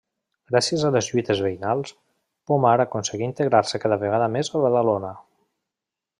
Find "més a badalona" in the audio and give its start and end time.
4.39-5.15